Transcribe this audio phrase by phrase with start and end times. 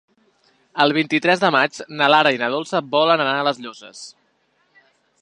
[0.85, 4.05] El vint-i-tres de maig na Lara i na Dolça volen anar a les Llosses.